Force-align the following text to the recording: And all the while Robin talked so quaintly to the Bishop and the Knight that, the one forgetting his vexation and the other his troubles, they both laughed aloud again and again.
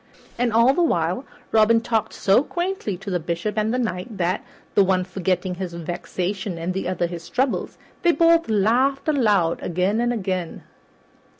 And 0.39 0.51
all 0.51 0.73
the 0.73 0.81
while 0.81 1.25
Robin 1.51 1.79
talked 1.79 2.11
so 2.13 2.41
quaintly 2.41 2.97
to 2.97 3.11
the 3.11 3.19
Bishop 3.19 3.55
and 3.55 3.71
the 3.71 3.77
Knight 3.77 4.17
that, 4.17 4.43
the 4.73 4.83
one 4.83 5.03
forgetting 5.03 5.53
his 5.53 5.75
vexation 5.75 6.57
and 6.57 6.73
the 6.73 6.87
other 6.87 7.05
his 7.05 7.29
troubles, 7.29 7.77
they 8.01 8.11
both 8.11 8.49
laughed 8.49 9.07
aloud 9.07 9.59
again 9.61 10.01
and 10.01 10.11
again. 10.11 10.63